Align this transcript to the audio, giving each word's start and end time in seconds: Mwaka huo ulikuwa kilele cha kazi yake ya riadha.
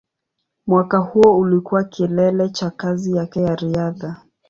Mwaka 0.67 0.97
huo 0.97 1.37
ulikuwa 1.39 1.83
kilele 1.83 2.49
cha 2.49 2.69
kazi 2.69 3.15
yake 3.15 3.41
ya 3.41 3.55
riadha. 3.55 4.21